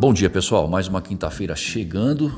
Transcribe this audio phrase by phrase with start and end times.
[0.00, 0.68] Bom dia, pessoal.
[0.68, 2.32] Mais uma quinta-feira chegando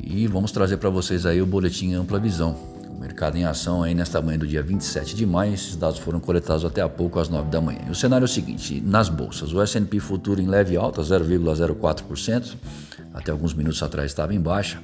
[0.00, 2.56] e vamos trazer para vocês aí o boletim Ampla Visão.
[2.88, 6.20] O mercado em ação aí nesta manhã do dia 27 de maio, esses dados foram
[6.20, 7.80] coletados até há pouco às 9 da manhã.
[7.90, 12.54] O cenário é o seguinte, nas bolsas, o S&P futuro em leve alta, 0,04%,
[13.12, 14.80] até alguns minutos atrás estava em baixa.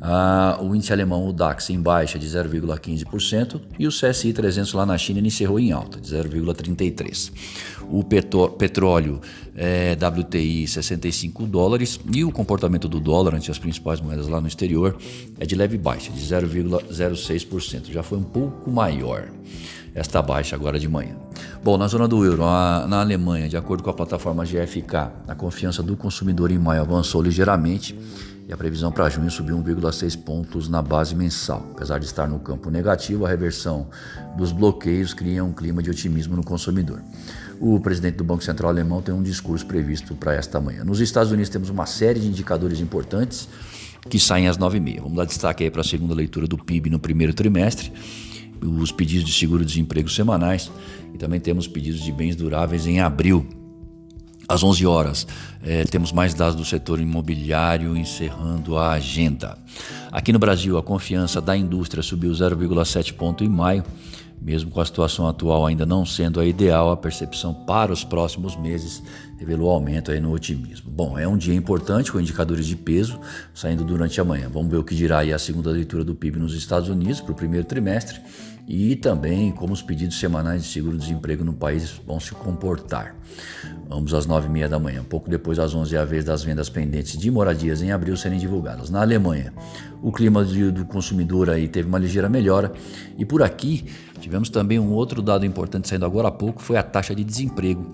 [0.00, 4.84] Ah, o índice alemão, o DAX, em baixa de 0,15% e o CSI 300 lá
[4.84, 7.32] na China encerrou em alta de 0,33%.
[7.88, 9.20] O petróleo
[9.56, 14.46] é, WTI 65 dólares e o comportamento do dólar ante as principais moedas lá no
[14.46, 14.96] exterior
[15.38, 17.90] é de leve baixa, de 0,06%.
[17.90, 19.28] Já foi um pouco maior
[19.94, 21.16] esta baixa agora de manhã.
[21.62, 24.96] Bom, na zona do euro, a, na Alemanha, de acordo com a plataforma GFK,
[25.28, 27.98] a confiança do consumidor em maio avançou ligeiramente
[28.48, 31.64] e a previsão para junho subiu 1,6 pontos na base mensal.
[31.72, 33.86] Apesar de estar no campo negativo, a reversão
[34.36, 37.00] dos bloqueios cria um clima de otimismo no consumidor.
[37.60, 40.82] O presidente do Banco Central alemão tem um discurso previsto para esta manhã.
[40.82, 43.48] Nos Estados Unidos temos uma série de indicadores importantes
[44.08, 45.02] que saem às 9h30.
[45.02, 47.92] Vamos dar destaque aí para a segunda leitura do PIB no primeiro trimestre
[48.62, 50.70] os pedidos de seguro-desemprego semanais
[51.14, 53.46] e também temos pedidos de bens duráveis em abril.
[54.50, 55.28] Às 11 horas,
[55.62, 59.56] eh, temos mais dados do setor imobiliário encerrando a agenda.
[60.10, 63.84] Aqui no Brasil, a confiança da indústria subiu 0,7 ponto em maio.
[64.42, 68.56] Mesmo com a situação atual ainda não sendo a ideal, a percepção para os próximos
[68.56, 69.00] meses
[69.38, 70.90] revelou aumento aí no otimismo.
[70.90, 73.20] Bom, é um dia importante com indicadores de peso
[73.54, 74.48] saindo durante a manhã.
[74.52, 77.30] Vamos ver o que dirá aí a segunda leitura do PIB nos Estados Unidos para
[77.30, 78.20] o primeiro trimestre
[78.72, 83.16] e também como os pedidos semanais de seguro-desemprego no país vão se comportar.
[83.88, 85.02] Vamos às nove e meia da manhã.
[85.02, 88.38] Pouco depois, às onze, é a vez das vendas pendentes de moradias em abril serem
[88.38, 88.88] divulgadas.
[88.88, 89.52] Na Alemanha,
[90.00, 92.72] o clima do consumidor aí teve uma ligeira melhora
[93.18, 93.86] e por aqui
[94.20, 97.90] tivemos também um outro dado importante saindo agora há pouco, foi a taxa de desemprego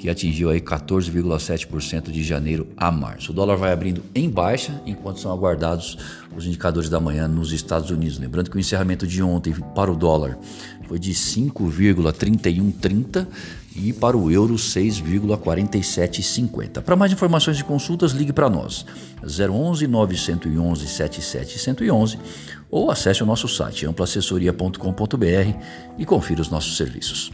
[0.00, 3.32] que atingiu aí 14,7% de janeiro a março.
[3.32, 5.98] O dólar vai abrindo em baixa enquanto são aguardados
[6.34, 8.18] os indicadores da manhã nos Estados Unidos.
[8.18, 10.38] Lembrando que o encerramento de ontem para o dólar
[10.88, 13.26] foi de 5,3130
[13.76, 16.80] e para o euro 6,4750.
[16.80, 18.86] Para mais informações e consultas, ligue para nós
[19.22, 21.90] 011 911 77
[22.70, 24.78] ou acesse o nosso site amplaassessoria.com.br
[25.98, 27.30] e confira os nossos serviços.